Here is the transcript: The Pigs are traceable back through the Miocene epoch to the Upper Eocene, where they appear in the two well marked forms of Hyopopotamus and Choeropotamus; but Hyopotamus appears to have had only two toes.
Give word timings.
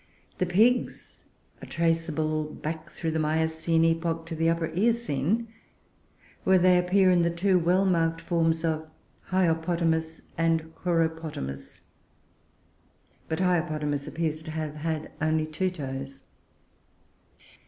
The 0.39 0.47
Pigs 0.47 1.25
are 1.61 1.67
traceable 1.67 2.45
back 2.45 2.89
through 2.89 3.11
the 3.11 3.19
Miocene 3.19 3.85
epoch 3.85 4.25
to 4.25 4.35
the 4.35 4.49
Upper 4.49 4.73
Eocene, 4.73 5.47
where 6.43 6.57
they 6.57 6.79
appear 6.79 7.11
in 7.11 7.21
the 7.21 7.29
two 7.29 7.59
well 7.59 7.85
marked 7.85 8.19
forms 8.19 8.65
of 8.65 8.89
Hyopopotamus 9.29 10.21
and 10.39 10.73
Choeropotamus; 10.73 11.81
but 13.29 13.41
Hyopotamus 13.41 14.07
appears 14.07 14.41
to 14.41 14.49
have 14.49 14.73
had 14.73 15.11
only 15.21 15.45
two 15.45 15.69
toes. 15.69 16.29